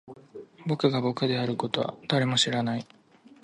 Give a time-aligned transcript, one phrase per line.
[0.65, 2.87] 僕が僕であることは誰も知らない